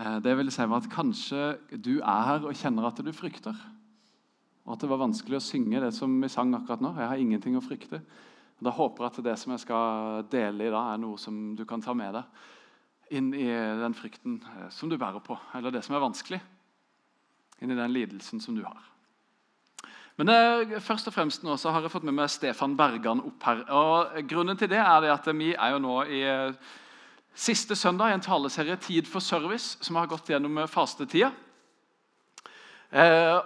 [0.00, 1.44] Eh, det vil si at kanskje
[1.76, 3.56] du er her og kjenner at du frykter.
[4.64, 6.94] Og at det var vanskelig å synge det som vi sang akkurat nå.
[6.96, 8.00] Jeg har ingenting å frykte.
[8.60, 11.64] Da håper jeg at det som jeg skal dele i dag, er noe som du
[11.68, 12.48] kan ta med deg
[13.10, 16.38] inn i den frykten eh, som du bærer på, eller det som er vanskelig.
[17.60, 18.84] Inn i den lidelsen som du har.
[20.20, 23.48] Men eh, først og fremst nå så har jeg fått med meg Stefan Bergan opp
[23.48, 23.64] her.
[23.74, 26.22] og Grunnen til det er det at vi er jo nå i
[27.34, 31.32] siste søndag i en taleserie 'Tid for service', som har gått gjennom eh, fastetida.
[32.92, 33.40] Eh,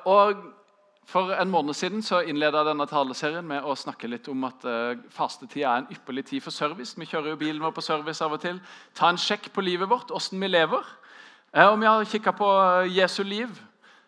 [1.06, 5.02] For en måned siden så innleda denne taleserien med å snakke litt om at eh,
[5.12, 6.96] fastetida er en ypperlig tid for service.
[6.96, 8.60] Vi kjører jo bilen vår på service av og til.
[8.96, 10.80] Ta en sjekk på livet vårt, åssen vi lever.
[11.52, 13.52] Eh, vi har kikka på eh, Jesu liv,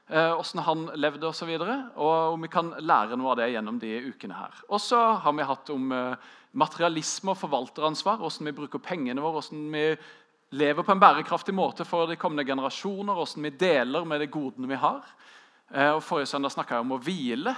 [0.07, 1.49] åssen han levde osv.
[1.51, 4.61] Og, så og om vi kan lære noe av det gjennom de ukene her.
[4.71, 5.91] Og så har vi hatt om
[6.57, 9.87] materialisme og forvalteransvar, hvordan vi bruker pengene våre, hvordan vi
[10.57, 14.71] lever på en bærekraftig måte for de kommende generasjoner, hvordan vi deler med de godene
[14.71, 15.03] vi har.
[15.73, 17.55] Eh, og Forrige søndag snakka jeg om å hvile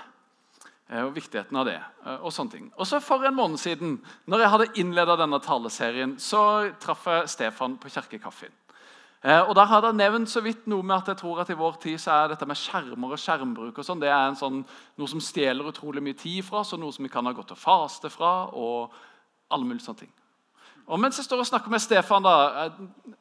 [0.88, 1.78] eh, og viktigheten av det.
[2.06, 2.70] Eh, og sånne ting.
[2.76, 7.34] Og så For en måned siden når jeg hadde innleda denne taleserien, så traff jeg
[7.36, 8.54] Stefan på kirkekaffen.
[9.22, 11.80] Og Der hadde jeg nevnt så vidt noe med at jeg tror at i vår
[11.82, 14.60] tid så er dette med skjermer og skjermbruk og sånn, det er sånn,
[14.94, 17.50] noe som stjeler utrolig mye tid fra oss, og noe som vi kan ha gått
[17.50, 18.46] og faste fra.
[18.54, 18.94] og
[19.50, 20.10] alle mulige sånne ting.
[20.88, 22.34] Og Mens jeg står og snakker med Stefan da,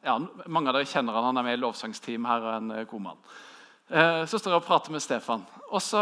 [0.04, 0.16] ja,
[0.48, 2.44] Mange av dere kjenner han, han er med i lovsangsteam her.
[2.44, 3.22] og en god mann.
[3.88, 6.00] Eh, så står jeg og prater med Stefan, og så,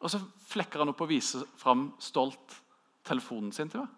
[0.00, 2.60] og så flekker han opp og viser fram stolt
[3.06, 3.88] telefonen sin til meg.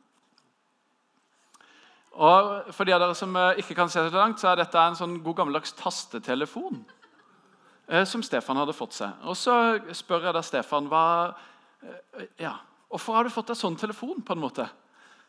[2.17, 4.81] Og For de av dere som eh, ikke kan se så langt, så er dette
[4.81, 6.81] en sånn god gammeldags tastetelefon
[7.87, 9.15] eh, som Stefan hadde fått seg.
[9.29, 9.55] Og Så
[9.97, 11.05] spør jeg da Stefan hva,
[11.85, 12.57] eh, ja,
[12.91, 14.23] hvorfor har du fått deg sånn telefon.
[14.23, 14.69] på en måte?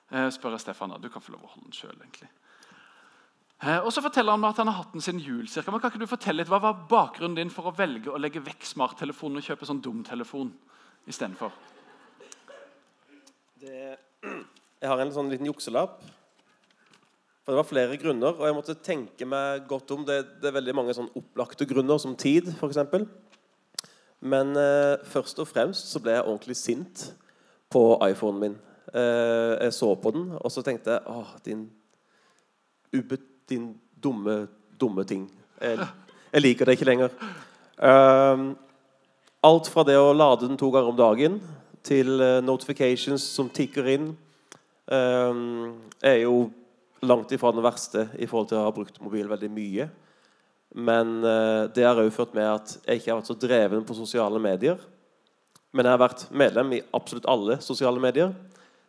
[0.10, 0.90] Spør jeg Stefan.
[0.90, 0.98] da.
[0.98, 1.94] Du kan få lov å holde den sjøl.
[1.94, 2.30] egentlig.
[3.84, 5.46] og så forteller han meg at han har hatt den sin jul.
[5.48, 5.72] Cirka.
[5.72, 8.42] Men kan ikke du fortelle litt, Hva var bakgrunnen din for å velge å legge
[8.42, 10.56] vekk smarttelefonen og kjøpe sånn dumtelefon
[11.06, 11.52] istedenfor?
[13.62, 16.02] Jeg har en sånn liten jukselapp
[17.50, 20.04] for Det var flere grunner, og jeg måtte tenke meg godt om.
[20.06, 22.78] Det, det er veldig mange sånn opplagte grunner, som tid, f.eks.
[24.22, 27.08] Men eh, først og fremst så ble jeg ordentlig sint
[27.74, 28.58] på iPhonen min.
[28.94, 31.66] Eh, jeg så på den, og så tenkte jeg Åh, din,
[33.50, 33.66] din
[33.98, 34.38] dumme,
[34.78, 35.26] dumme ting.
[35.58, 35.82] Jeg,
[36.30, 37.18] jeg, liker det ikke lenger.
[37.82, 38.46] Eh,
[39.50, 41.42] alt fra det å lade den to ganger om dagen
[41.82, 44.10] til eh, notifications som tikker inn,
[44.94, 45.46] eh,
[46.14, 46.52] er jo
[47.02, 49.90] langt ifra den verste i forhold til å ha brukt mobil veldig mye.
[50.76, 53.98] Men uh, det har òg ført med at jeg ikke har vært så dreven på
[53.98, 54.82] sosiale medier.
[55.72, 58.34] Men jeg har vært medlem i absolutt alle sosiale medier.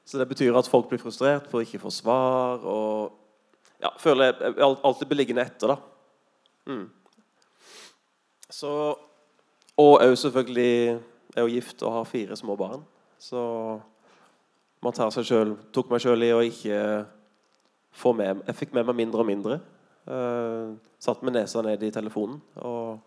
[0.04, 2.64] Så det betyr at folk blir frustrert på å ikke få svar.
[2.64, 5.78] Og ja, føler jeg alltid blir liggende etter, da.
[6.70, 6.88] Mm.
[8.50, 8.72] Så
[9.80, 10.98] Og òg selvfølgelig
[11.36, 12.82] er jo gift og har fire små barn.
[13.20, 13.40] Så
[14.84, 16.80] man tar seg selv, tok meg sjøl i å ikke
[18.16, 19.60] med, jeg fikk med meg mindre og mindre.
[20.08, 22.40] Uh, satt med nesa ned i telefonen.
[22.56, 22.98] Og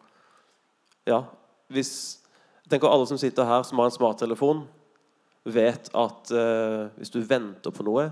[1.07, 1.23] ja
[1.73, 2.19] hvis,
[2.63, 4.61] Jeg tenker alle som sitter her, som har en smarttelefon,
[5.43, 8.05] vet at uh, hvis du venter på noe,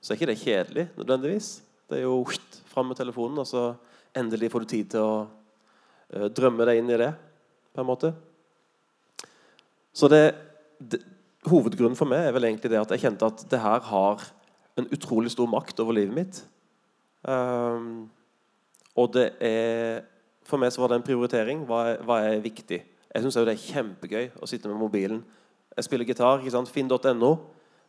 [0.00, 1.48] så er ikke det kjedelig nødvendigvis.
[1.88, 2.22] Det er jo
[2.70, 3.74] fram med telefonen, og så
[4.16, 7.12] endelig får du tid til å uh, drømme deg inn i det.
[7.74, 8.14] på en måte.
[9.92, 10.34] Så det,
[10.78, 11.02] det,
[11.48, 14.24] Hovedgrunnen for meg er vel egentlig det at jeg kjente at det her har
[14.78, 16.40] en utrolig stor makt over livet mitt.
[17.22, 18.08] Um,
[18.98, 20.06] og det er
[20.48, 21.66] For meg så var det en prioritering.
[21.68, 22.78] Hva er, hva er viktig?
[23.12, 25.20] Jeg syns det er kjempegøy å sitte med mobilen.
[25.76, 26.40] Jeg spiller gitar.
[26.40, 26.70] ikke sant?
[26.72, 27.32] Finn.no.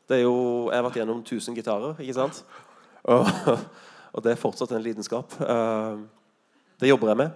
[0.09, 1.95] Det er jo, Jeg har vært gjennom 1000 gitarer.
[1.99, 2.43] ikke sant?
[3.03, 3.27] Og,
[4.13, 5.33] og det er fortsatt en lidenskap.
[5.39, 6.09] Um,
[6.79, 7.31] det jobber jeg med.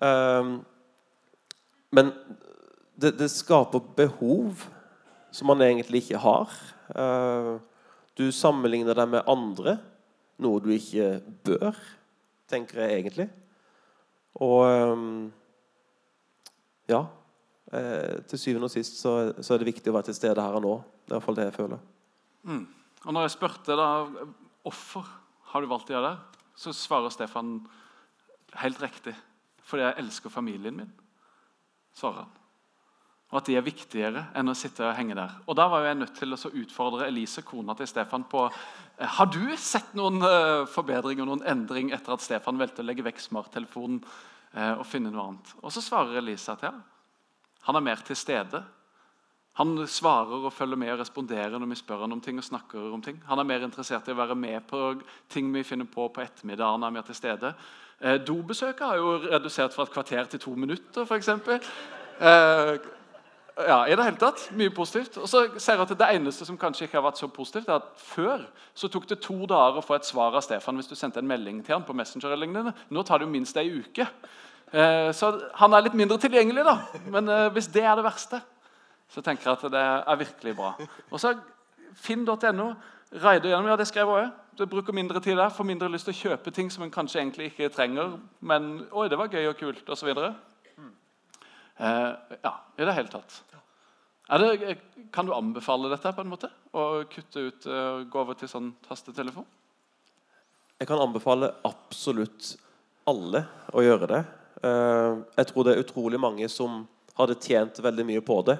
[0.00, 0.52] um,
[1.96, 2.12] men
[3.00, 4.68] det, det, skaper behov
[5.32, 6.54] som man egentlig ikke har.
[6.94, 7.58] Uh,
[8.18, 9.76] du sammenligner deg med andre,
[10.42, 11.76] noe du ikke bør,
[12.50, 13.28] tenker jeg egentlig.
[14.38, 15.14] Og ehm,
[16.88, 17.00] ja
[17.74, 20.64] eh, Til syvende og sist så, er det viktig å være til stede her og
[20.64, 20.74] nå.
[21.04, 21.82] Det er iallfall det jeg føler.
[22.48, 22.64] Mm.
[23.06, 23.88] Og når jeg spurte da,
[24.64, 25.08] hvorfor
[25.52, 27.58] har du valgt å gjøre det, så svarer Stefan
[28.62, 29.14] helt riktig.
[29.68, 30.92] Fordi jeg elsker familien min,
[31.96, 32.37] svarer han.
[33.28, 35.34] Og at de er viktigere enn å sitte og henge der.
[35.46, 39.28] Og Da var jeg nødt til å utfordre Elise, kona til Stefan, på eh, Har
[39.28, 43.20] du sett noen uh, forbedring og noen endring etter at Stefan valgte å legge vekk
[43.20, 45.52] smarttelefonen uh, og finne noe annet?
[45.60, 46.72] Og Så svarer Elise at ja,
[47.68, 48.62] han er mer til stede.
[49.58, 52.38] Han svarer og følger med og responderer når vi spør han om ting.
[52.38, 53.18] og snakker om ting.
[53.26, 54.94] Han er mer interessert i å være med på
[55.28, 56.84] ting vi finner på på ettermiddagen.
[56.84, 57.54] er mer til stede.
[58.00, 61.28] Eh, dobesøket har jo redusert fra et kvarter til to minutter, f.eks.
[61.28, 62.78] Eh,
[63.66, 65.16] ja, i det hele tatt, Mye positivt.
[65.18, 67.80] Og så ser jeg at Det eneste som kanskje ikke har vært så positivt, er
[67.80, 68.44] at før
[68.74, 71.28] så tok det to dager å få et svar av Stefan hvis du sendte en
[71.28, 72.30] melding til han på Messenger.
[72.30, 72.72] eller lignende.
[72.90, 74.06] Nå tar det jo minst ei uke.
[74.72, 76.76] Eh, så han er litt mindre tilgjengelig, da.
[77.08, 78.40] Men eh, hvis det er det verste,
[79.08, 80.74] så tenker jeg at det er virkelig bra.
[81.10, 81.34] Og så
[81.98, 82.74] Finn.no.
[83.08, 84.48] Reide gjennom, ja, det skrev jeg også.
[84.58, 87.22] Du bruker mindre tid der, får mindre lyst til å kjøpe ting som en kanskje
[87.22, 90.10] egentlig ikke trenger, men oi, det var gøy og kult, osv.
[91.78, 93.42] Eh, ja, i det hele tatt.
[94.28, 94.76] Det,
[95.14, 96.50] kan du anbefale dette på en måte?
[96.76, 99.46] Å kutte ut, og gå over til sånn tastetelefon?
[100.78, 102.52] Jeg kan anbefale absolutt
[103.08, 104.20] alle å gjøre det.
[104.58, 106.82] Uh, jeg tror det er utrolig mange som
[107.18, 108.58] hadde tjent veldig mye på det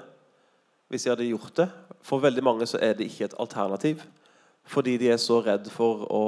[0.89, 1.67] hvis de hadde gjort det.
[2.07, 4.07] For veldig mange så er det ikke et alternativ.
[4.69, 6.25] Fordi de er så redd for å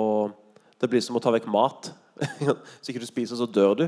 [0.80, 1.90] Det blir som å ta vekk mat.
[2.80, 3.82] Hvis ikke du spiser, så dør du.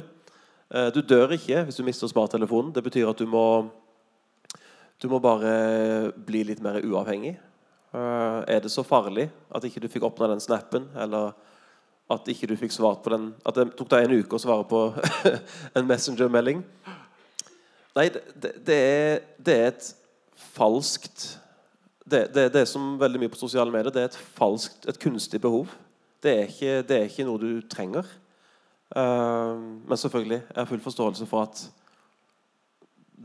[0.72, 2.72] Uh, du dør ikke hvis du mister smarttelefonen.
[2.72, 3.44] Det betyr at du må
[5.02, 7.34] du må bare bli litt mer uavhengig.
[7.92, 11.34] Uh, er det så farlig at ikke du fikk åpna den snappen, eller
[12.12, 14.64] at ikke du fikk svart på den At det tok deg en uke å svare
[14.68, 14.80] på
[15.76, 16.62] en Messenger-melding?
[17.98, 19.90] Nei, det, det, er, det, er, et
[20.54, 21.26] falskt
[22.08, 23.92] det, det, er som veldig mye på sosiale medier.
[23.92, 25.70] Det er et falskt, et kunstig behov.
[26.22, 28.08] Det er ikke, det er ikke noe du trenger.
[28.92, 29.56] Uh,
[29.88, 31.62] men selvfølgelig, jeg har full forståelse for at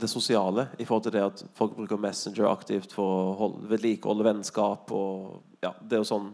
[0.00, 4.92] det sosiale i forhold til det at folk bruker Messenger aktivt for å vedlikeholde vennskap.
[4.92, 6.28] og ja, det er jo sånn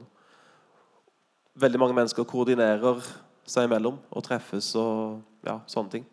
[1.55, 2.99] Veldig mange mennesker koordinerer
[3.47, 6.07] seg imellom og treffes og ja, sånne ting.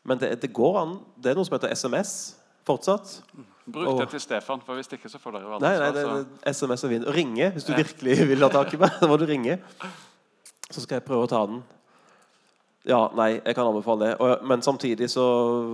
[0.00, 0.94] Men det, det, går an.
[1.20, 2.12] Det er noe som heter SMS
[2.64, 3.18] fortsatt.
[3.66, 6.54] Bruk og, det til Stefan, for hvis ikke så får dere Nei, nei, det, det,
[6.56, 7.04] SMS og vinn.
[7.18, 8.96] Ringe hvis du virkelig vil ha tak i meg.
[9.02, 9.58] Da må du ringe.
[10.70, 11.60] Så skal jeg prøve å ta den.
[12.86, 14.34] Ja, nei, jeg kan anbefale det.
[14.46, 15.24] Men samtidig så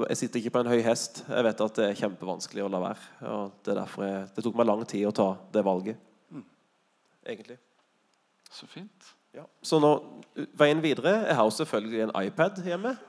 [0.09, 1.25] Jeg sitter ikke på en høy hest.
[1.29, 3.09] Jeg vet at det er kjempevanskelig å la være.
[3.29, 5.99] Og det, er derfor jeg, det tok meg lang tid å ta det valget.
[6.33, 6.47] Mm.
[7.35, 7.59] Egentlig.
[8.53, 9.11] Så fint.
[9.33, 9.45] Ja.
[9.65, 9.91] Så nå,
[10.61, 12.97] veien videre Jeg har jo selvfølgelig en iPad hjemme.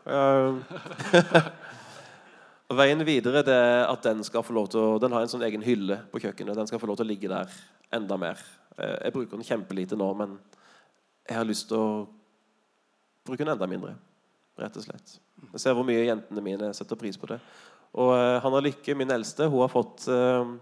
[2.73, 5.29] Uh, veien videre det er at den skal få lov til å Den har en
[5.29, 6.57] sånn egen hylle på kjøkkenet.
[6.57, 7.51] Den skal få lov til å ligge der
[7.93, 8.39] enda mer.
[8.75, 10.35] Uh, jeg bruker den kjempelite nå, men
[11.27, 11.87] jeg har lyst til å
[13.25, 13.93] bruker den enda mindre.
[14.59, 15.15] Rett og slett.
[15.51, 17.39] Jeg ser hvor mye jentene mine setter pris på det.
[17.93, 20.53] Og uh, Hanna Lykke, min eldste, hun har fått uh,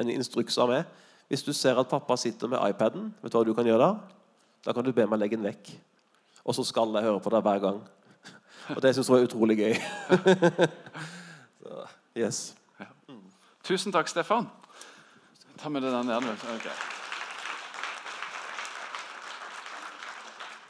[0.00, 1.00] en instruks av meg.
[1.32, 4.20] Hvis du ser at pappa sitter med iPaden, vet du hva du kan gjøre da?
[4.66, 5.72] Da kan du be meg legge den vekk.
[6.44, 7.82] Og så skal jeg høre på deg hver gang.
[8.76, 9.74] Og det syns jeg var utrolig gøy.
[11.62, 11.84] så,
[12.18, 12.42] yes.
[13.66, 14.50] Tusen takk, Stefan.
[15.58, 16.36] Ta med det der nede.
[16.56, 17.01] Okay.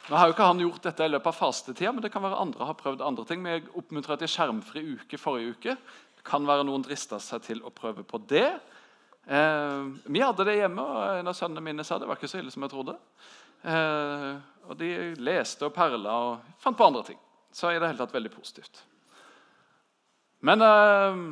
[0.09, 2.41] Nå har jo ikke han gjort dette i løpet av fastetida, men det kan være
[2.43, 3.45] andre har prøvd andre ting.
[3.47, 5.75] Vi oppmuntra til skjermfri uke forrige uke.
[6.19, 8.49] Det kan være noen drista seg til å prøve på det.
[9.27, 12.41] Eh, vi hadde det hjemme, og en av sønnene mine sa det var ikke så
[12.41, 12.97] ille som jeg trodde.
[13.63, 14.33] Eh,
[14.67, 14.91] og de
[15.23, 17.21] leste og perla og fant på andre ting.
[17.55, 18.83] Så i det hele tatt veldig positivt.
[20.43, 21.23] Men eh,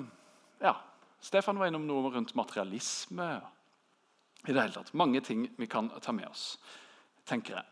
[0.63, 0.77] ja,
[1.21, 3.33] Stefan var innom noe rundt materialisme.
[4.47, 6.55] I det hele tatt, Mange ting vi kan ta med oss,
[7.27, 7.67] tenker jeg.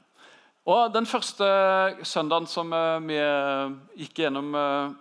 [0.68, 1.46] Og Den første
[2.04, 4.96] søndagen som eh, vi eh, gikk gjennom eh,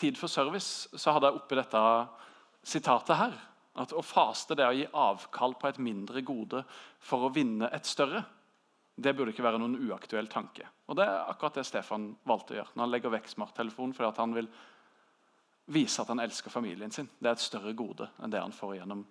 [0.00, 1.80] Tid for service, så hadde jeg oppi dette
[2.64, 3.32] sitatet her.
[3.82, 6.62] At å faste det er å gi avkall på et mindre gode
[7.04, 8.22] for å vinne et større.
[8.94, 10.64] Det burde ikke være noen uaktuell tanke.
[10.88, 14.22] Og Det er akkurat det Stefan valgte å gjøre når han legger vekk smarttelefonen fordi
[14.22, 14.48] han vil
[15.74, 17.10] vise at han elsker familien sin.
[17.18, 19.04] Det er et større gode enn det han får gjennom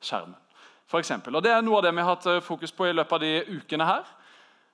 [0.00, 0.40] skjermen.
[0.88, 1.36] For eksempel.
[1.36, 3.60] og Det er noe av det vi har hatt fokus på i løpet av de
[3.60, 4.16] ukene her.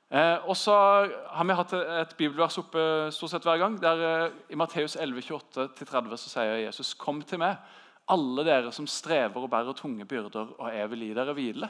[0.09, 2.81] Eh, og så har vi hatt et bibelvers oppe
[3.13, 3.75] stort sett hver gang.
[3.81, 7.59] der eh, I Matteus 11, 28-30 så sier Jesus.: Kom til meg,
[8.09, 11.69] alle dere som strever og bærer tunge byrder, og jeg vil gi dere hvile.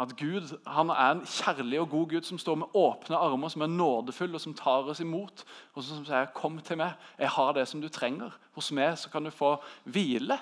[0.00, 3.62] At Gud han er en kjærlig og god Gud som står med åpne armer, som
[3.62, 5.44] er nådefull og som tar oss imot.
[5.74, 8.32] Og som sier 'Kom til meg, jeg har det som du trenger'.
[8.54, 10.38] Hos meg så kan du få hvile.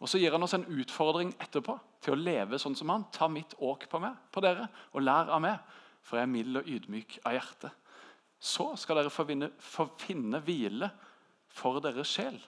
[0.00, 3.04] Og Så gir han oss en utfordring etterpå til å leve sånn som han.
[3.12, 5.58] Ta mitt åk på meg, på dere, og lær av meg
[6.02, 7.70] for jeg er mild og ydmyk av hjerte.
[8.40, 10.88] Så skal dere få, vinne, få finne hvile
[11.52, 12.38] for deres sjel.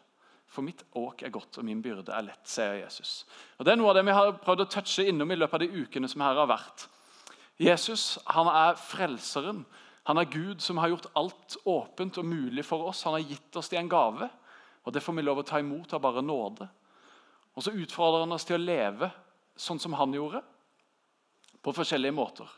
[0.52, 3.23] For mitt åk er godt, og min byrde er lett, sier Jesus.
[3.56, 5.64] Og Det er noe av det vi har prøvd å touche innom i løpet av
[5.64, 6.87] de ukene som her har vært.
[7.61, 9.62] Jesus han er frelseren.
[10.09, 13.04] Han er Gud som har gjort alt åpent og mulig for oss.
[13.06, 14.28] Han har gitt oss det en gave,
[14.82, 16.66] og det får vi lov å ta imot av bare nåde.
[17.54, 19.12] Og så utfordrer han oss til å leve
[19.56, 20.40] sånn som han gjorde,
[21.62, 22.49] på forskjellige måter.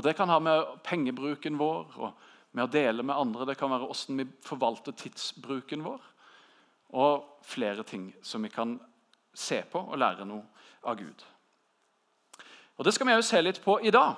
[0.00, 2.22] Og Det kan ha med pengebruken vår og
[2.56, 3.44] med å dele med andre.
[3.50, 6.06] Det kan være hvordan vi forvalter tidsbruken vår.
[6.96, 8.78] Og flere ting som vi kan
[9.36, 10.40] se på og lære noe
[10.88, 11.26] av Gud.
[12.80, 14.16] Og Det skal vi òg se litt på i dag.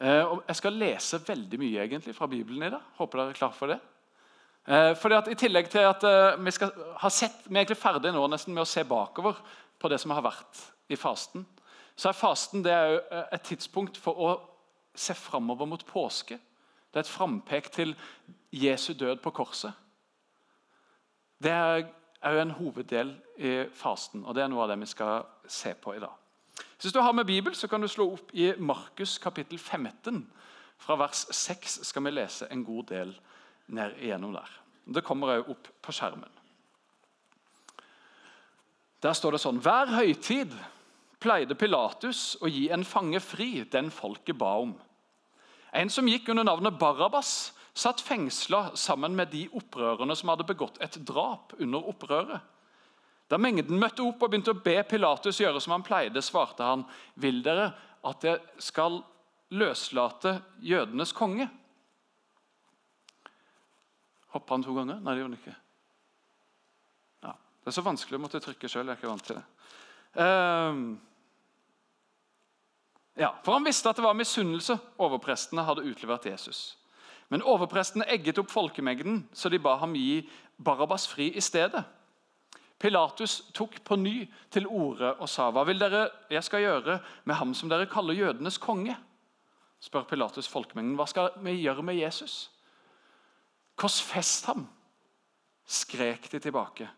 [0.00, 2.90] Eh, jeg skal lese veldig mye egentlig fra Bibelen i dag.
[2.96, 3.80] Håper dere er klar for det.
[4.64, 6.72] Eh, fordi at I tillegg til at eh, vi skal
[7.04, 9.36] ha sett, vi er egentlig ferdige nå nesten med å se bakover
[9.76, 11.44] på det som har vært i fasten,
[12.00, 14.30] så er fasten er et tidspunkt for å
[14.96, 16.38] se framover mot påske.
[16.88, 17.92] Det er et frampek til
[18.56, 19.74] Jesu død på korset.
[21.42, 21.84] Det er
[22.24, 25.94] òg en hoveddel i fasten, og det er noe av det vi skal se på
[25.96, 26.16] i dag.
[26.80, 30.24] Hvis du har med Bibel, så kan du slå opp i Markus kapittel 15.
[30.80, 33.14] Fra vers 6 skal vi lese en god del
[33.68, 34.58] ned igjennom der.
[34.88, 36.32] Det kommer òg opp på skjermen.
[39.04, 40.56] Der står det sånn Hver høytid
[41.20, 44.74] pleide Pilatus å gi en fange fri, den folket ba om.
[45.76, 50.80] En som gikk under navnet Barabas, satt fengsla sammen med de opprørerne som hadde begått
[50.82, 52.40] et drap under opprøret.
[53.30, 56.82] Da mengden møtte opp og begynte å be Pilatus gjøre som han pleide, svarte han,
[57.14, 57.70] vil dere
[58.06, 58.98] at jeg skal
[59.54, 61.46] løslate jødenes konge?
[64.34, 64.98] Hoppa han to ganger?
[64.98, 65.54] Nei, det gjorde han ikke.
[67.26, 68.86] Ja, det er så vanskelig å måtte trykke sjøl.
[68.86, 69.46] Jeg er ikke vant til det.
[70.18, 70.84] Um,
[73.20, 76.78] ja, for Han visste at det var misunnelse overprestene hadde utlevert Jesus.
[77.28, 80.24] Men overprestene egget opp folkemengden, så de ba ham gi
[80.58, 81.84] Barabas fri i stedet.
[82.80, 87.34] Pilatus tok på ny til orde og sa, 'Hva vil dere jeg skal gjøre med
[87.34, 88.96] ham som dere kaller jødenes konge?'
[89.80, 90.96] spør Pilatus folkemengden.
[90.96, 92.50] 'Hva skal vi gjøre med Jesus?'
[93.76, 94.66] 'Korsfest ham',
[95.66, 96.88] skrek de tilbake.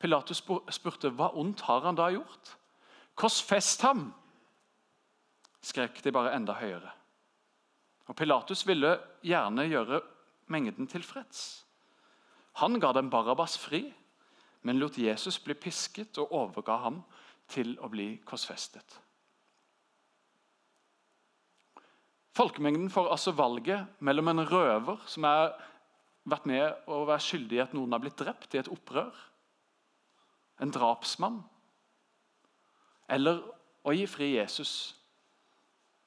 [0.00, 2.56] Pilatus spurte, 'Hva ondt har han da gjort?'
[3.16, 4.12] 'Korsfest ham',
[5.64, 6.92] skrek de bare enda høyere.
[8.08, 10.02] Og Pilatus ville gjerne gjøre
[10.52, 11.64] mengden tilfreds.
[12.60, 13.86] Han ga dem Barabas fri,
[14.62, 17.00] men lot Jesus bli pisket og overga ham
[17.50, 19.00] til å bli korsfestet.
[22.34, 25.52] Folkemengden får altså valget mellom en røver som har
[26.26, 29.12] vært med å være skyldig i at noen har blitt drept i et opprør,
[30.62, 31.42] en drapsmann,
[33.12, 33.42] eller
[33.84, 34.94] å gi fri Jesus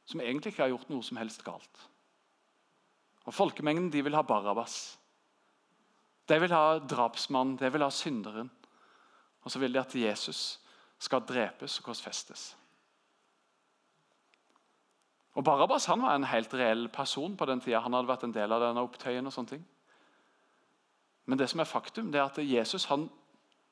[0.07, 1.81] som egentlig ikke har gjort noe som helst galt.
[3.27, 4.95] Og Folkemengden de vil ha Barabas.
[6.27, 8.49] De vil ha drapsmannen, de vil ha synderen.
[9.43, 10.59] Og så vil de at Jesus
[10.99, 12.49] skal drepes og korsfestes.
[15.37, 17.83] Og Barabas han var en helt reell person på den tida.
[17.83, 19.27] Han hadde vært en del av denne opptøyen.
[19.27, 19.67] og sånne ting.
[21.25, 23.09] Men det som er faktum, det er at Jesus han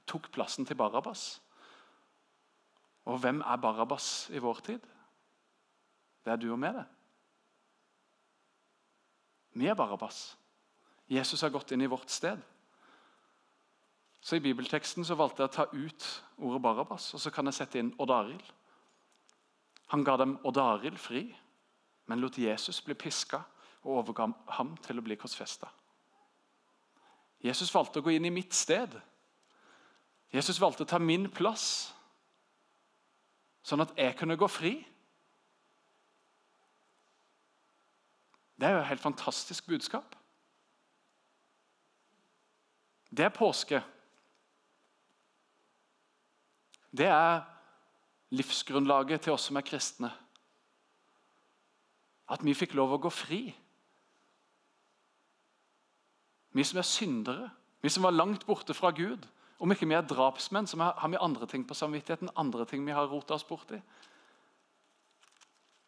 [0.05, 1.41] tok plassen til Barabas.
[3.05, 4.79] Og hvem er Barabas i vår tid?
[6.25, 6.86] Det er du og meg, det.
[9.55, 10.34] Vi er Barabas.
[11.08, 12.41] Jesus har gått inn i vårt sted.
[14.25, 16.05] Så I bibelteksten så valgte jeg å ta ut
[16.41, 18.48] ordet Barabas og så kan jeg sette inn Odd Arild.
[19.94, 21.27] Han ga dem Odd Arild fri,
[22.10, 23.44] men lot Jesus bli piska
[23.86, 25.70] og overga ham til å bli korsfesta.
[27.46, 28.98] Jesus valgte å gå inn i mitt sted.
[30.34, 31.94] Jesus valgte å ta min plass,
[33.62, 34.74] sånn at jeg kunne gå fri.
[38.55, 40.15] Det er jo et helt fantastisk budskap.
[43.12, 43.81] Det er påske.
[46.95, 47.43] Det er
[48.35, 50.12] livsgrunnlaget til oss som er kristne.
[52.31, 53.41] At vi fikk lov å gå fri.
[56.55, 57.50] Vi som er syndere,
[57.83, 59.27] vi som var langt borte fra Gud.
[59.59, 62.29] Om ikke vi er drapsmenn, så har vi andre ting på samvittigheten.
[62.35, 63.81] andre ting vi har rota oss borti.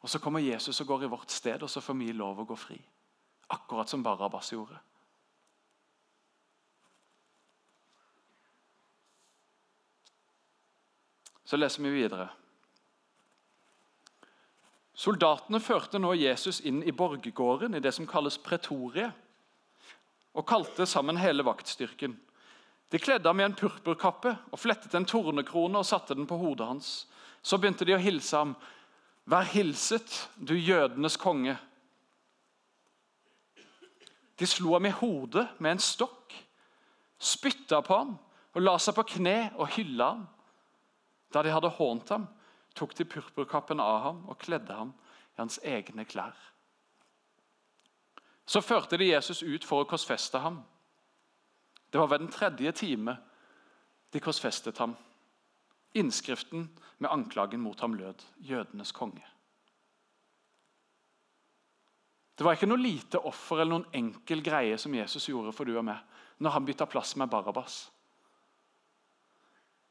[0.08, 2.46] Og Så kommer Jesus og går i vårt sted, og så får vi lov å
[2.48, 2.78] gå fri.
[3.52, 4.78] Akkurat som Barabas gjorde.
[11.44, 12.30] Så leser vi videre.
[14.96, 19.12] Soldatene førte nå Jesus inn i borggården, i det som kalles pretoriet,
[20.32, 22.16] og kalte sammen hele vaktstyrken.
[22.96, 26.72] De kledde ham i en purpurkappe og flettet en tornekrone og satte den på hodet
[26.72, 26.96] hans.
[27.44, 28.56] Så begynte de å hilse ham.
[29.28, 31.58] Vær hilset, du jødenes konge.
[34.40, 36.34] De slo ham i hodet med en stokk,
[37.20, 38.14] spytta på ham
[38.54, 40.28] og la seg på kne og hylla ham.
[41.34, 42.28] Da de hadde hånt ham,
[42.78, 44.94] tok de purpurkappen av ham og kledde ham
[45.36, 46.38] i hans egne klær.
[48.48, 50.62] Så førte de Jesus ut for å korsfeste ham.
[51.92, 53.18] Det var ved den tredje time,
[54.14, 54.94] De korsfestet ham.
[55.98, 59.26] Innskriften med anklagen mot ham lød 'Jødenes konge'.
[62.38, 65.74] Det var ikke noe lite offer eller noen enkel greie som Jesus gjorde for du
[65.78, 65.98] og meg
[66.38, 67.88] når han bytta plass med Barabas.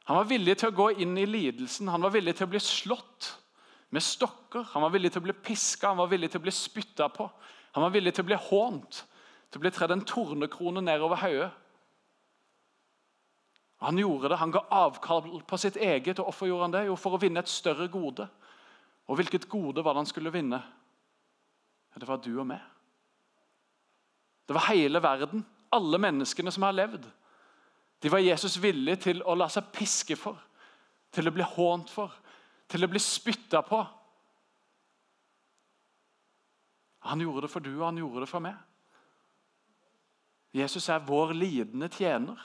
[0.06, 2.60] Han var villig til å gå inn i lidelsen, han var villig til å bli
[2.62, 3.32] slått
[3.90, 4.62] med stokker.
[4.72, 7.26] Han var villig til å bli piska, han var villig til å bli spytta på.
[7.74, 9.02] Han var villig til å bli hånt,
[9.50, 11.50] til å bli tredd en tornekrone nedover hodet.
[13.84, 16.18] Han gjorde det, han ga avkall på sitt eget.
[16.18, 16.84] og Hvorfor gjorde han det?
[16.86, 18.28] Jo, For å vinne et større gode.
[19.06, 20.62] Og hvilket gode var det han skulle vinne?
[21.92, 22.62] Ja, det var du og meg.
[24.46, 25.44] Det var hele verden.
[25.72, 27.04] Alle menneskene som har levd.
[28.02, 30.38] De var Jesus villig til å la seg piske for,
[31.12, 32.12] til å bli hånt for,
[32.68, 33.80] til å bli spytta på.
[37.06, 38.56] Han gjorde det for du, og han gjorde det for meg.
[40.56, 42.40] Jesus er vår lidende tjener,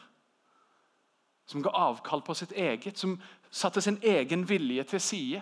[1.45, 3.17] som ga avkall på sitt eget, som
[3.51, 5.41] satte sin egen vilje til side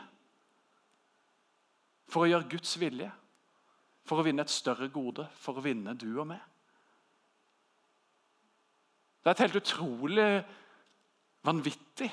[2.09, 3.09] for å gjøre Guds vilje,
[4.05, 6.41] for å vinne et større gode, for å vinne du og meg.
[9.19, 10.29] Det er et helt utrolig
[11.45, 12.09] vanvittig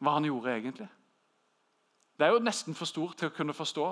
[0.00, 0.88] hva han gjorde egentlig.
[2.18, 3.86] Det er jo nesten for stort til å kunne forstå,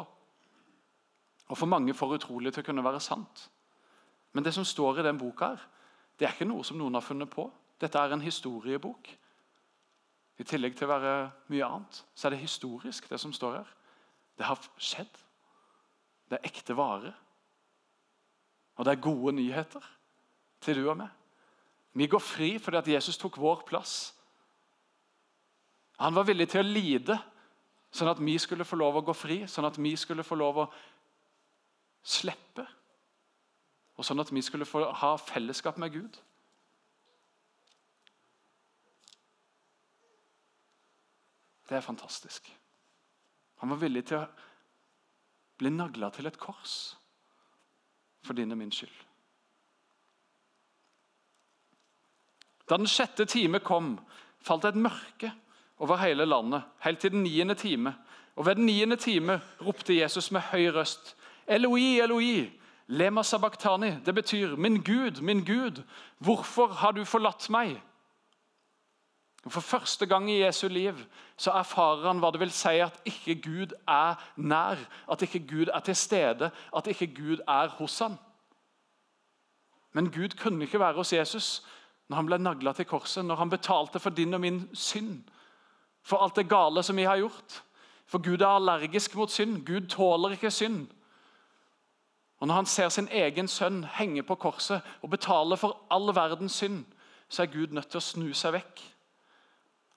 [1.48, 3.46] og for mange for utrolig til å kunne være sant.
[4.36, 5.62] Men det som står i den boka, her,
[6.18, 7.46] det er ikke noe som noen har funnet på.
[7.80, 9.10] Dette er en historiebok.
[10.38, 11.14] I tillegg til å være
[11.50, 13.70] mye annet, så er det historisk, det som står her.
[14.38, 15.22] Det har skjedd.
[16.30, 17.12] Det er ekte vare.
[18.78, 19.86] Og det er gode nyheter
[20.62, 21.10] til du og meg.
[21.98, 23.96] Vi går fri fordi at Jesus tok vår plass.
[25.98, 27.16] Han var villig til å lide,
[27.90, 30.62] sånn at vi skulle få lov å gå fri, sånn at vi skulle få lov
[30.62, 30.68] å
[32.06, 32.66] slippe.
[33.98, 36.20] Og sånn at vi skulle få ha fellesskap med Gud.
[41.68, 42.48] Det er fantastisk.
[43.60, 44.28] Han var villig til å
[45.58, 46.96] bli nagla til et kors
[48.24, 48.94] for din og min skyld.
[52.68, 53.96] Da den sjette time kom,
[54.44, 55.32] falt det et mørke
[55.78, 57.94] over hele landet, helt til den niende time.
[58.36, 62.50] Og Ved den niende time ropte Jesus med høy røst, Eloi, Eloi,
[62.86, 63.96] lema sabachthani.
[64.04, 65.82] Det betyr, min Gud, min Gud,
[66.18, 67.80] hvorfor har du forlatt meg?
[69.46, 70.94] For første gang i Jesu liv
[71.36, 74.80] så erfarer han hva det vil si at ikke Gud er nær,
[75.12, 78.18] at ikke Gud er til stede, at ikke Gud er hos ham.
[79.92, 81.66] Men Gud kunne ikke være hos Jesus
[82.08, 85.24] når han ble nagla til korset, når han betalte for din og min synd.
[86.02, 87.62] For alt det gale som vi har gjort.
[88.06, 89.66] For Gud er allergisk mot synd.
[89.66, 90.86] Gud tåler ikke synd.
[92.40, 96.52] Og Når han ser sin egen sønn henge på korset og betale for all verdens
[96.52, 96.84] synd,
[97.28, 98.97] så er Gud nødt til å snu seg vekk.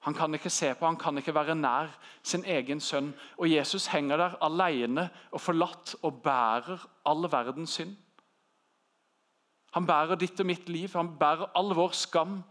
[0.02, 1.92] Han kan ikke se på, han kan ikke være nær
[2.26, 3.12] sin egen sønn.
[3.38, 7.94] Og Jesus henger der alene og forlatt og bærer all verdens synd.
[9.78, 10.90] Han bærer ditt og mitt liv.
[10.96, 12.42] Han bærer all vår skam,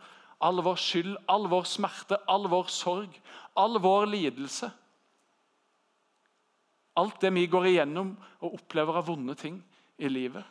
[0.40, 3.18] all vår skyld, all vår smerte, all vår sorg,
[3.56, 4.70] all vår lidelse.
[6.96, 9.58] Alt det vi går igjennom og opplever av vonde ting
[9.98, 10.44] i livet.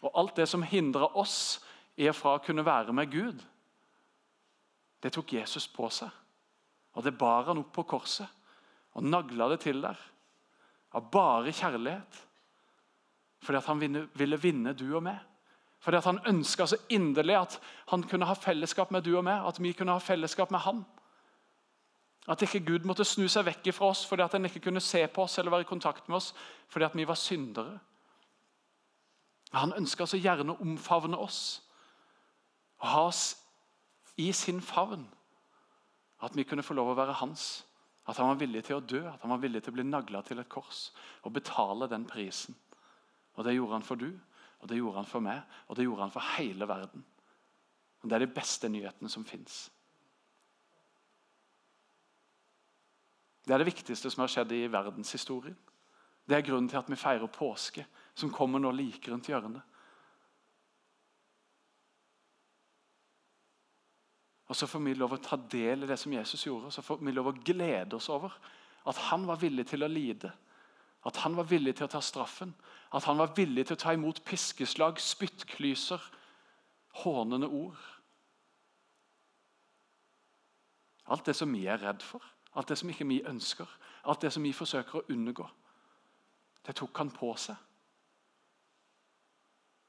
[0.00, 1.60] Og alt det som hindrer oss
[1.96, 3.42] i å kunne være med Gud.
[5.02, 6.08] Det tok Jesus på seg.
[6.96, 8.26] Og det bar han opp på korset
[8.96, 9.98] og nagla det til der.
[10.96, 12.20] Av bare kjærlighet.
[13.44, 15.18] Fordi at han ville vinne du og meg.
[15.78, 19.44] Fordi at Han ønska så inderlig at han kunne ha fellesskap med du og meg.
[19.46, 20.84] At vi kunne ha fellesskap med han.
[22.28, 25.06] At ikke Gud måtte snu seg vekk fra oss fordi at han ikke kunne se
[25.06, 26.32] på oss eller være i kontakt med oss
[26.68, 27.78] fordi at vi var syndere.
[29.52, 31.62] Han ønska så gjerne å omfavne oss
[32.80, 33.36] og ha oss
[34.16, 35.06] i sin favn.
[36.24, 37.64] At vi kunne få lov å være hans.
[38.06, 40.22] At han var villig til å dø, at han var villig til å bli nagla
[40.22, 40.90] til et kors
[41.26, 42.54] og betale den prisen.
[43.36, 44.08] Og Det gjorde han for du,
[44.60, 47.04] og det gjorde han for meg, og det gjorde han for hele verden.
[48.02, 49.66] Og Det er de beste nyhetene som fins.
[53.46, 55.56] Det er det viktigste som har skjedd i verdenshistorien.
[56.26, 59.62] Det er grunnen til at vi feirer påske, som kommer nå like rundt hjørnet.
[64.46, 66.82] Og Så får vi lov å ta del i det som Jesus gjorde, og så
[66.82, 68.32] får vi lov å glede oss over
[68.86, 70.30] at han var villig til å lide.
[71.06, 72.54] At han var villig til å ta straffen.
[72.94, 76.02] At han var villig til å ta imot piskeslag, spyttklyser,
[77.02, 77.78] hånende ord.
[81.06, 82.22] Alt det som vi er redd for,
[82.54, 83.66] alt det som ikke vi ønsker,
[84.06, 85.46] alt det som vi forsøker å unngå.
[86.66, 87.56] Det tok han på seg.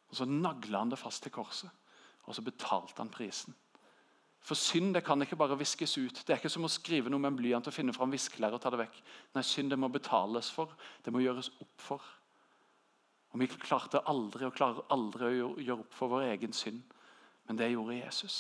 [0.10, 1.70] Og Så nagla han det fast til korset,
[2.26, 3.56] og så betalte han prisen.
[4.48, 6.22] For synd det kan ikke bare viskes ut.
[6.24, 8.62] Det er ikke som å skrive noe med en blyant og finne fram viskelær og
[8.64, 9.02] ta det vekk.
[9.36, 10.72] Nei, synd det må betales for.
[11.04, 12.06] Det må gjøres opp for.
[13.34, 16.80] Og Vi klarte aldri og klarer aldri å gjøre opp for vår egen synd,
[17.50, 18.38] men det gjorde Jesus.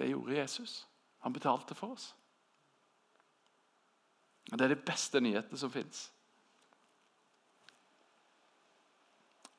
[0.00, 0.78] Det gjorde Jesus.
[1.20, 2.14] Han betalte for oss.
[4.50, 6.06] Og Det er de beste nyhetene som fins.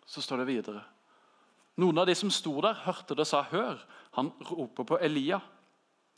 [0.06, 0.84] Så står det videre.
[1.78, 5.42] Noen av de som sto der, hørte det og sa, 'Hør, han roper på Elia.'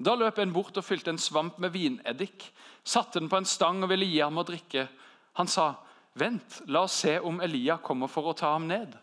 [0.03, 3.83] Da løp en bort og fylte en svamp med vineddik, satte den på en stang
[3.83, 4.89] og ville gi ham å drikke.
[5.33, 5.73] Han sa,
[6.15, 8.97] 'Vent, la oss se om Elia kommer for å ta ham ned.'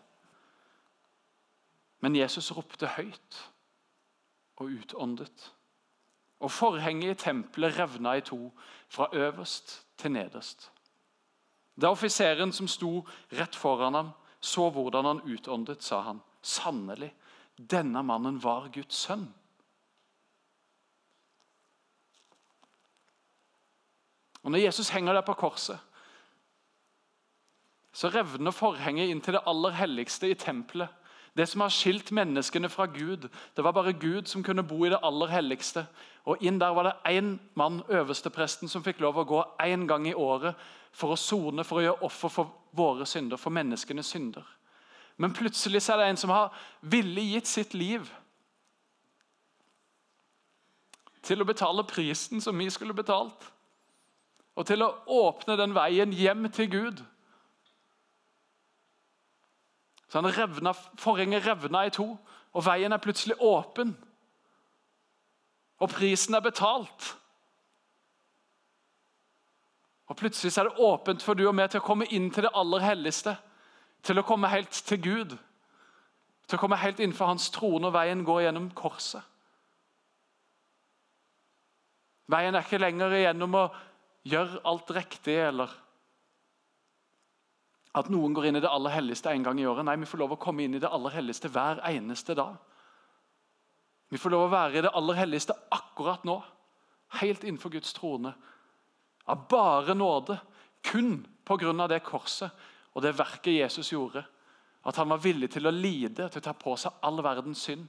[2.01, 3.49] Men Jesus ropte høyt
[4.57, 5.51] og utåndet.
[6.39, 8.51] Og forhenget i tempelet revna i to,
[8.89, 10.71] fra øverst til nederst.
[11.81, 14.11] Da offiseren som sto rett foran ham,
[14.41, 17.13] så hvordan han utåndet, sa han, sannelig,
[17.57, 19.27] denne mannen var Guds sønn.
[24.43, 25.79] Og Når Jesus henger der på korset,
[27.93, 30.89] så revner forhenget inn til det aller helligste i tempelet.
[31.37, 33.29] Det som har skilt menneskene fra Gud.
[33.55, 35.85] Det var bare Gud som kunne bo i det aller helligste.
[36.25, 40.07] Og Inn der var det én mann, øverstepresten, som fikk lov å gå én gang
[40.07, 40.55] i året
[40.91, 44.45] for å sone, for å gjøre offer for våre synder, for menneskenes synder.
[45.17, 48.09] Men plutselig er det en som har villig gitt sitt liv
[51.23, 53.45] til å betale prisen som vi skulle betalt.
[54.55, 57.03] Og til å åpne den veien hjem til Gud.
[60.09, 62.11] Så han revna, Forhenget revna i to,
[62.53, 63.95] og veien er plutselig åpen.
[65.81, 67.15] Og prisen er betalt.
[70.05, 72.53] Og Plutselig er det åpent for du og meg til å komme inn til det
[72.53, 73.33] aller helligste.
[74.03, 75.35] Til å komme helt til Gud.
[76.47, 79.23] Til å komme helt innenfor hans trone, og veien går gjennom korset.
[82.31, 83.63] Veien er ikke lenger igjennom å
[84.27, 85.71] gjøre alt riktig, eller
[87.93, 89.85] at noen går inn i det aller helligste en gang i året.
[89.85, 92.55] Nei, vi får lov å komme inn i det aller helligste hver eneste dag.
[94.09, 96.39] Vi får lov å være i det aller helligste akkurat nå.
[97.19, 98.33] Helt innenfor Guds trone.
[99.29, 100.39] Av bare nåde.
[100.83, 101.87] Kun pga.
[101.87, 102.51] det korset
[102.93, 104.23] og det verket Jesus gjorde.
[104.85, 107.85] At han var villig til å lide, til å ta på seg all verdens synd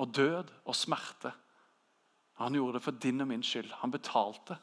[0.00, 1.32] og død og smerte.
[2.40, 3.72] Han gjorde det for din og min skyld.
[3.80, 4.56] Han betalte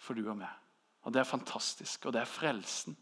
[0.00, 0.50] for du og meg.
[1.06, 2.96] Og Det er fantastisk, og det er frelsen.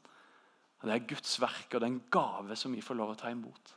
[0.78, 3.18] Og Det er Guds verk, og det er en gave som vi får lov å
[3.18, 3.74] ta imot.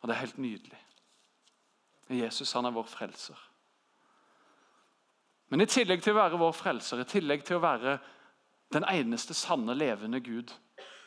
[0.00, 0.80] Og det er helt nydelig.
[2.10, 3.38] Jesus han er vår frelser.
[5.50, 7.98] Men i tillegg til å være vår frelser, i tillegg til å være
[8.72, 10.52] den eneste sanne, levende Gud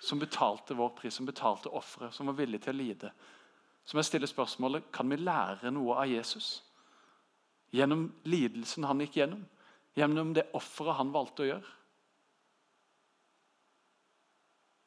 [0.04, 3.12] som betalte vår pris, som betalte offeret, som var villig til å lide,
[3.86, 6.62] så jeg stille spørsmålet kan vi lære noe av Jesus.
[7.74, 9.46] Gjennom lidelsen han gikk gjennom,
[9.98, 11.72] gjennom det offeret han valgte å gjøre.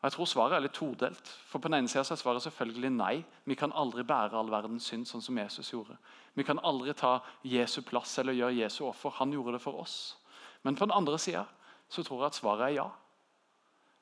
[0.06, 1.30] Jeg tror Svaret er litt todelt.
[1.48, 3.24] For På den ene siden er svaret selvfølgelig nei.
[3.44, 5.96] Vi kan aldri bære all verdens synd sånn som Jesus gjorde.
[6.34, 9.10] Vi kan aldri ta Jesu plass eller gjøre Jesu offer.
[9.18, 10.16] Han gjorde det for oss.
[10.62, 11.42] Men på den andre sida
[11.88, 12.86] så tror jeg at svaret er ja.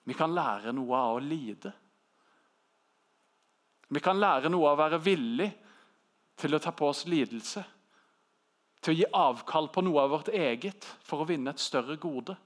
[0.05, 1.73] Vi kan lære noe av å lide.
[3.89, 5.51] Vi kan lære noe av å være villig
[6.41, 7.65] til å ta på oss lidelse.
[8.85, 12.37] Til å gi avkall på noe av vårt eget for å vinne et større gode.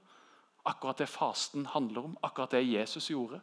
[0.69, 3.41] Akkurat det fasten handler om, akkurat det Jesus gjorde.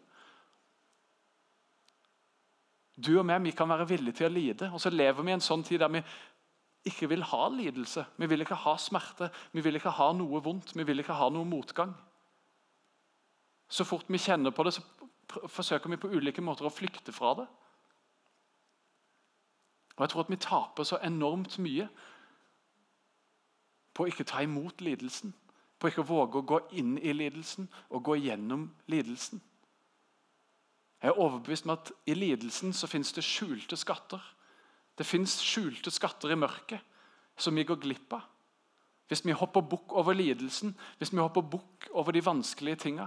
[2.96, 5.36] Du og meg vi kan være villige til å lide, og så lever vi i
[5.36, 6.00] en sånn tid der vi
[6.86, 8.06] ikke vil ha lidelse.
[8.16, 11.28] Vi vil ikke ha smerte, vi vil ikke ha noe vondt, vi vil ikke ha
[11.32, 11.94] noe motgang.
[13.68, 14.82] Så fort vi kjenner på det, så
[15.50, 17.46] forsøker vi på ulike måter å flykte fra det.
[19.96, 21.88] Og Jeg tror at vi taper så enormt mye
[23.96, 25.34] på å ikke ta imot lidelsen
[25.78, 29.42] på ikke å våge å gå inn i lidelsen og gå gjennom lidelsen.
[31.02, 34.22] Jeg er overbevist om at i lidelsen så finnes det skjulte skatter.
[34.96, 36.80] Det fins skjulte skatter i mørket
[37.36, 38.24] som vi går glipp av.
[39.06, 43.06] Hvis vi hopper bukk over lidelsen, hvis vi hopper bukk over de vanskelige tinga.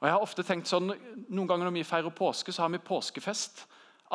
[0.00, 0.94] Og jeg har ofte tenkt sånn,
[1.28, 3.66] Noen ganger når vi feirer påske, så har vi påskefest.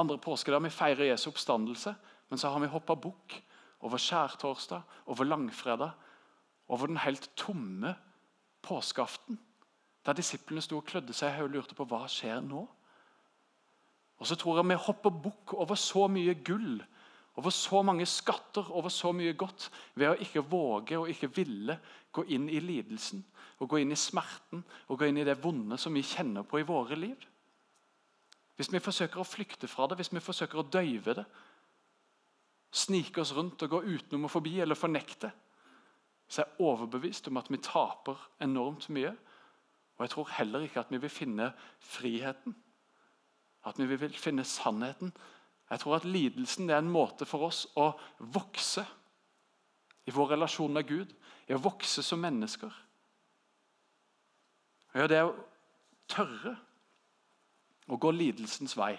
[0.02, 1.94] Andre påskedager vi feirer Jesu oppstandelse.
[2.32, 3.36] Men så har vi hoppa bukk
[3.86, 4.82] over skjærtorsdag,
[5.14, 5.94] over langfredag
[6.68, 7.96] over den helt tomme
[8.62, 9.40] påskeaften.
[10.06, 12.66] Der disiplene sto og klødde seg og lurte på hva skjer nå.
[14.20, 16.80] Og så tror jeg vi hopper bukk over så mye gull
[17.36, 21.78] over så mange skatter, over så mye godt, ved å ikke våge og ikke ville
[22.16, 23.24] gå inn i lidelsen,
[23.60, 26.62] og gå inn i smerten og gå inn i det vonde som vi kjenner på
[26.62, 27.28] i våre liv.
[28.56, 31.26] Hvis vi forsøker å flykte fra det, hvis vi forsøker å døyve det,
[32.76, 35.32] snike oss rundt og gå utenom og forbi eller fornekte,
[36.28, 39.12] så er jeg overbevist om at vi taper enormt mye.
[39.96, 41.52] Og jeg tror heller ikke at vi vil finne
[41.84, 42.56] friheten,
[43.66, 45.14] at vi vil finne sannheten.
[45.70, 48.86] Jeg tror at lidelsen er en måte for oss å vokse
[50.06, 51.14] i vår relasjon med Gud,
[51.50, 52.74] i å vokse som mennesker.
[54.96, 55.36] Ja, det er å
[56.08, 56.56] tørre
[57.90, 58.94] å gå lidelsens vei.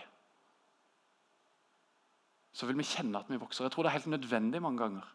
[2.57, 3.67] Så vil vi kjenne at vi vokser.
[3.67, 5.09] Jeg tror det er helt nødvendig mange ganger.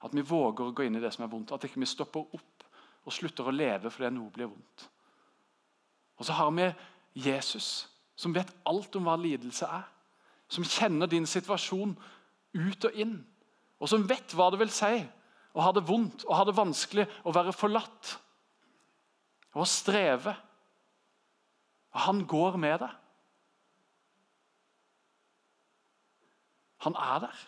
[0.00, 1.52] At vi våger å gå inn i det som er vondt.
[1.52, 2.64] At ikke vi stopper opp
[3.04, 4.86] og slutter å leve fordi noe blir vondt.
[6.20, 6.66] Og så har vi
[7.24, 7.88] Jesus,
[8.20, 9.86] som vet alt om hva lidelse er.
[10.50, 11.94] Som kjenner din situasjon
[12.58, 13.16] ut og inn.
[13.80, 14.98] Og som vet hva det vil si
[15.50, 18.12] å ha det vondt og ha det vanskelig å være forlatt.
[19.54, 20.34] Og å streve.
[21.94, 22.98] Og han går med deg.
[26.84, 27.40] Han er der.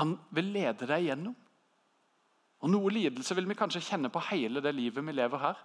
[0.00, 1.36] Han vil lede deg gjennom.
[2.62, 5.62] Og Noe lidelse vil vi kanskje kjenne på hele det livet vi lever her.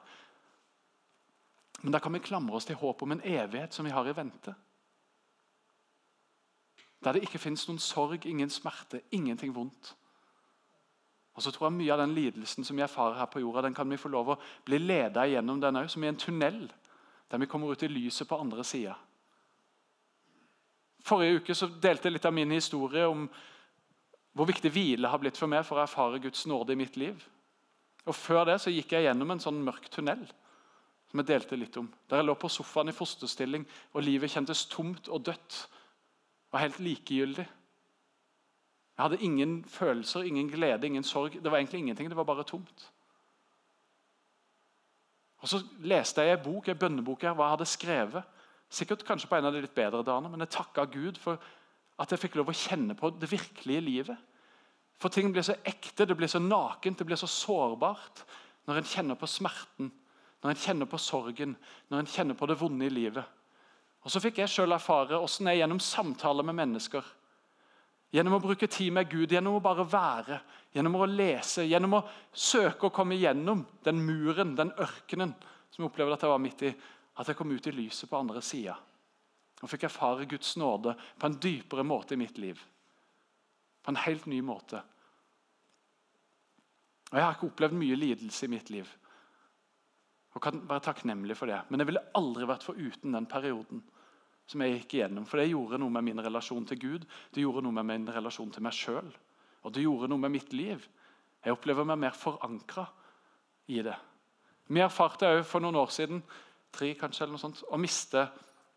[1.82, 4.16] Men da kan vi klamre oss til håp om en evighet som vi har i
[4.16, 4.54] vente.
[7.04, 9.94] Der det ikke finnes noen sorg, ingen smerte, ingenting vondt.
[11.38, 13.76] Og så tror jeg Mye av den lidelsen som vi erfarer her på jorda, den
[13.78, 16.64] kan vi få lov å bli ledet gjennom den òg, som i en tunnel.
[17.30, 18.96] Der vi kommer ut i lyset på andre sida.
[21.06, 23.28] Forrige uke så delte jeg litt av min historie om
[24.34, 27.22] hvor viktig hvile har blitt for meg for å erfare Guds nåde i mitt liv.
[28.08, 30.26] Og Før det så gikk jeg gjennom en sånn mørk tunnel
[31.08, 31.88] som jeg delte litt om.
[32.10, 35.62] Der jeg lå på sofaen i fosterstilling, og livet kjentes tomt og dødt.
[36.52, 37.48] Og helt likegyldig.
[38.98, 41.38] Jeg hadde ingen følelser, ingen glede, ingen sorg.
[41.44, 42.92] Det var egentlig ingenting, det var bare tomt.
[45.38, 48.24] Og Så leste jeg en bok, en bønnebok her, hva jeg hadde skrevet.
[48.70, 51.40] Sikkert kanskje på en av de litt bedre dagene, men jeg takka Gud for
[51.98, 54.18] at jeg fikk lov å kjenne på det virkelige livet.
[54.98, 58.26] For ting blir så ekte, det blir så nakent, det blir så sårbart
[58.68, 59.92] når en kjenner på smerten,
[60.44, 61.56] når en kjenner på sorgen,
[61.90, 63.26] når en kjenner på det vonde i livet.
[64.06, 67.04] Og Så fikk jeg selv erfare hvordan jeg gjennom samtaler med mennesker,
[68.14, 70.40] gjennom å bruke tid med Gud, gjennom å bare være,
[70.76, 75.34] gjennom å lese, gjennom å søke å komme gjennom den muren, den ørkenen
[75.70, 76.72] som jeg opplevde at jeg var midt i,
[77.18, 78.78] at jeg kom ut i lyset på andre sida
[79.58, 82.60] og fikk erfare Guds nåde på en dypere måte i mitt liv.
[83.82, 84.84] På en helt ny måte.
[87.10, 88.90] Og Jeg har ikke opplevd mye lidelse i mitt liv
[90.38, 91.64] og kan være takknemlig for det.
[91.70, 93.82] Men jeg ville aldri vært foruten den perioden
[94.48, 95.26] som jeg gikk igjennom.
[95.28, 98.52] For det gjorde noe med min relasjon til Gud, det gjorde noe med min relasjon
[98.54, 99.10] til meg sjøl.
[99.66, 100.86] Og det gjorde noe med mitt liv.
[101.44, 102.86] Jeg opplever meg mer forankra
[103.74, 103.96] i det.
[104.70, 106.22] Vi erfarte òg for noen år siden
[106.76, 108.28] tre kanskje, eller noe sånt, å miste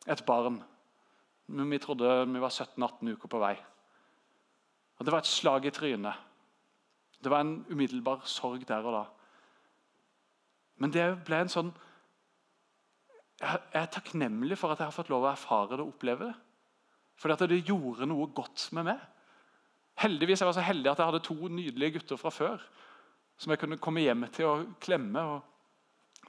[0.08, 0.56] et barn.
[1.50, 3.54] Men vi trodde vi var 17-18 uker på vei.
[4.98, 6.26] Og Det var et slag i trynet.
[7.20, 9.04] Det var en umiddelbar sorg der og da.
[10.80, 11.70] Men det ble en sånn
[13.40, 16.34] Jeg er takknemlig for at jeg har fått lov å erfare det og oppleve det.
[17.20, 19.00] Fordi at det gjorde noe godt med meg.
[20.00, 22.66] Heldigvis jeg var så heldig at jeg hadde to nydelige gutter fra før.
[23.40, 25.24] Som jeg kunne komme hjem til og klemme.
[25.24, 25.50] og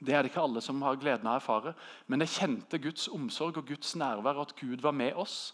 [0.00, 1.74] det er det ikke alle som har gleden av å erfare.
[2.08, 5.52] Men jeg kjente Guds omsorg og Guds nærvær, og at Gud var med oss.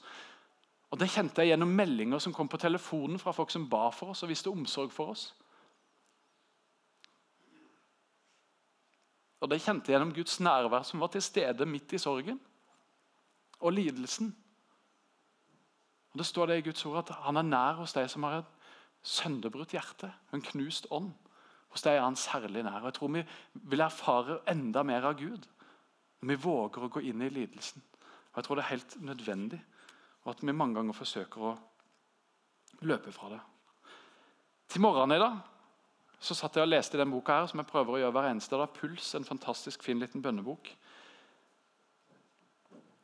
[0.91, 4.15] Og Det kjente jeg gjennom meldinger som kom på telefonen fra folk som ba for
[4.15, 5.33] oss og viste omsorg for oss.
[9.41, 12.41] Og det kjente jeg gjennom Guds nærvær som var til stede midt i sorgen
[13.61, 14.33] og lidelsen.
[16.13, 18.41] Og Det står det i Guds ord at han er nær hos deg som har
[18.41, 18.55] et
[19.03, 21.13] sønderbrutt hjerte, en knust ånd.
[21.69, 22.81] Hos deg er han særlig nær.
[22.81, 25.47] Og Jeg tror vi vil erfare enda mer av Gud
[26.21, 27.83] når vi våger å gå inn i lidelsen.
[28.33, 29.61] Og Jeg tror det er helt nødvendig,
[30.25, 31.59] og at vi mange ganger forsøker å
[32.81, 33.41] løpe fra det.
[34.69, 35.39] Til morgenen i dag
[36.21, 38.59] så satt jeg og leste den boka her, som jeg prøver å gjøre hver eneste
[38.59, 38.69] dag.
[38.75, 40.71] 'Puls', en fantastisk fin liten bønnebok.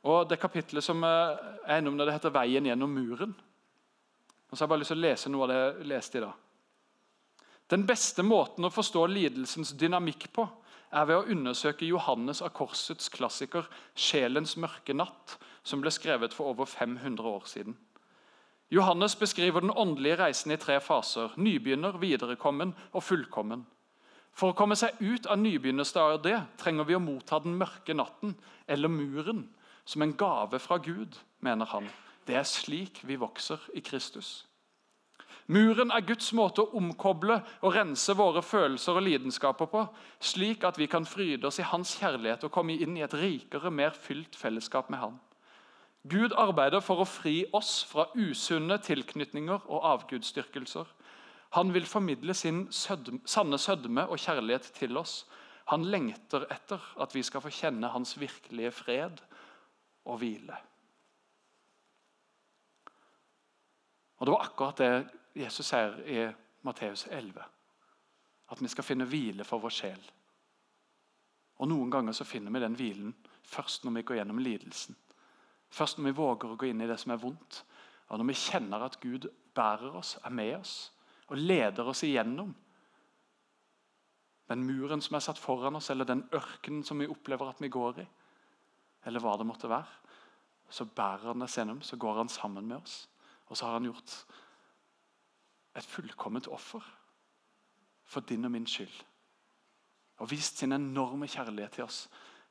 [0.04, 3.34] Og Det kapitlet som er innom det heter 'Veien gjennom muren'.
[4.50, 6.20] Og så har jeg bare lyst til å lese noe av det jeg leste i
[6.20, 6.34] dag.
[7.70, 10.48] Den beste måten å forstå lidelsens dynamikk på
[10.92, 16.46] er ved å undersøke Johannes av Korsets klassiker 'Sjelens mørke natt', som ble skrevet for
[16.46, 17.76] over 500 år siden.
[18.74, 23.62] Johannes beskriver den åndelige reisen i tre faser nybegynner, viderekommen og fullkommen.
[24.34, 28.34] For å komme seg ut av nybegynnerstadiet trenger vi å motta den mørke natten,
[28.66, 29.44] eller muren,
[29.86, 31.86] som en gave fra Gud, mener han,
[32.26, 34.46] Det er slik vi vokser i Kristus.
[35.46, 39.82] Muren er Guds måte å omkoble og rense våre følelser og lidenskaper på,
[40.18, 43.70] slik at vi kan fryde oss i Hans kjærlighet og komme inn i et rikere,
[43.70, 45.20] mer fylt fellesskap med Han.
[46.10, 50.84] Gud arbeider for å fri oss fra usunne tilknytninger og avgudsdyrkelser.
[51.56, 55.22] Han vil formidle sin sødme, sanne sødme og kjærlighet til oss.
[55.72, 59.22] Han lengter etter at vi skal få kjenne hans virkelige fred
[60.04, 60.56] og hvile.
[64.16, 66.26] Og Det var akkurat det Jesus sier i
[66.62, 67.40] Matteus 11.
[68.52, 70.04] At vi skal finne hvile for vår sjel.
[71.58, 74.96] Og Noen ganger så finner vi den hvilen først når vi går gjennom lidelsen.
[75.74, 77.64] Først når vi våger å gå inn i det som er vondt,
[78.08, 80.74] og når vi kjenner at Gud bærer oss, er med oss
[81.32, 82.52] og leder oss igjennom
[84.48, 87.72] den muren som er satt foran oss, eller den ørkenen som vi opplever at vi
[87.72, 88.06] går i,
[89.08, 90.12] eller hva det måtte være,
[90.68, 93.08] så bærer han oss gjennom, så går han sammen med oss.
[93.48, 94.12] Og så har han gjort
[95.76, 96.84] et fullkomment offer
[98.04, 98.94] for din og min skyld.
[100.22, 102.04] Og vist sin enorme kjærlighet til oss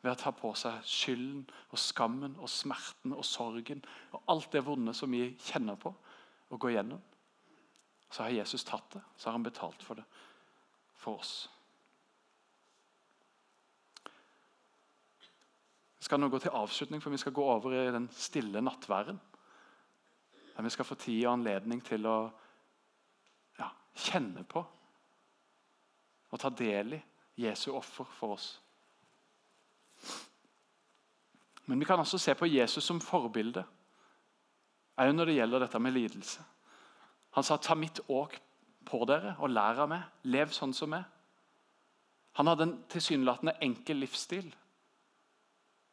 [0.04, 4.66] ved å ta på seg skylden og skammen og smerten og sorgen og alt det
[4.68, 5.94] vonde som vi kjenner på
[6.52, 7.02] og går gjennom.
[8.12, 10.06] Så har Jesus tatt det, så har han betalt for det
[11.04, 11.50] for oss.
[15.98, 19.20] Vi skal nå gå til avslutning, for vi skal gå over i den stille nattværen.
[20.54, 22.18] Der vi skal få tid og anledning til å
[23.60, 24.66] ja, kjenne på
[26.34, 27.02] og ta del i
[27.46, 28.48] Jesu offer for oss.
[31.66, 33.64] Men vi kan også se på Jesus som forbilde,
[35.00, 36.44] òg når det gjelder dette med lidelse.
[37.34, 38.40] Han sa 'ta mitt åk
[38.86, 40.04] på dere og lær av meg'.
[40.24, 41.04] Lev sånn som meg.
[42.34, 44.56] Han hadde en tilsynelatende enkel livsstil.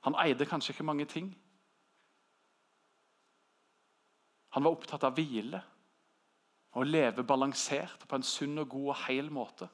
[0.00, 1.36] Han eide kanskje ikke mange ting.
[4.50, 5.62] Han var opptatt av hvile
[6.72, 9.68] og å leve balansert på en sunn og god og heil måte.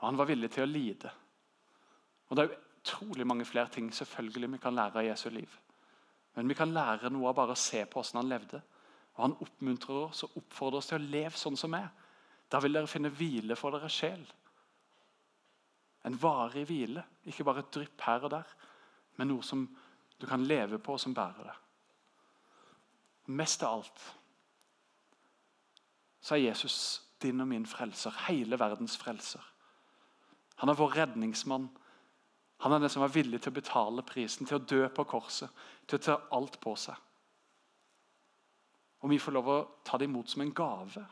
[0.00, 1.10] Og han var villig til å lide.
[2.28, 5.58] Og Det er utrolig mange flere ting selvfølgelig vi kan lære av Jesu liv.
[6.34, 8.62] Men vi kan lære noe av bare å se på hvordan han levde.
[9.14, 11.88] Og Han oppmuntrer oss og oppfordrer oss til å leve sånn som meg.
[12.50, 14.24] Da vil dere finne hvile for deres sjel.
[16.04, 18.48] En varig hvile, ikke bare et drypp her og der,
[19.16, 19.68] men noe som
[20.18, 21.54] du kan leve på, og som bærer det.
[23.32, 24.02] Mest av alt
[26.22, 26.76] så er Jesus
[27.22, 29.42] din og min frelser, hele verdens frelser.
[30.62, 31.68] Han er vår redningsmann.
[32.62, 35.50] Han er den som er villig til å betale prisen, til å dø på korset,
[35.86, 36.94] til å ta alt på seg.
[39.02, 41.02] Og vi får lov å ta det imot som en gave.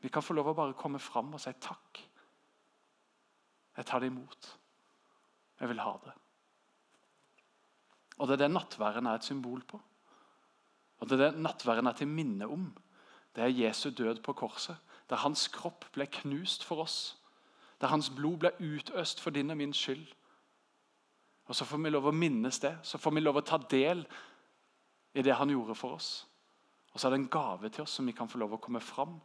[0.00, 2.00] Vi kan få lov å bare komme fram og si takk.
[3.76, 4.48] Jeg tar det imot.
[5.60, 6.14] Jeg vil ha det.
[8.18, 9.80] Og Det er det nattværen er et symbol på.
[11.00, 12.70] Og Det er det nattværen er til minne om.
[13.34, 14.76] Det er Jesu død på korset,
[15.10, 17.16] der hans kropp ble knust for oss.
[17.82, 20.06] Der hans blod ble utøst for din og min skyld.
[21.44, 24.06] Og Så får vi lov å minnes det, så får vi lov å ta del
[25.14, 26.26] i det han gjorde for oss.
[26.92, 28.80] Og så er det en gave til oss som vi kan få lov å komme
[28.80, 29.18] fram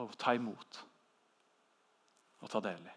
[0.00, 0.82] og ta imot
[2.42, 2.96] og ta del i.